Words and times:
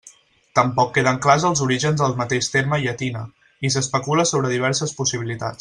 Tampoc 0.59 0.87
queden 0.95 1.19
clars 1.25 1.45
els 1.49 1.61
orígens 1.67 2.01
del 2.01 2.17
mateix 2.23 2.49
terme 2.55 2.81
llatina 2.87 3.23
i 3.69 3.73
s'especula 3.77 4.29
sobre 4.33 4.57
diverses 4.59 5.01
possibilitats. 5.03 5.49